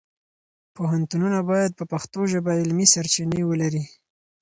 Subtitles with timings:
[0.75, 3.83] پوهنتونونه باید په پښتو ژبه علمي سرچینې ولري.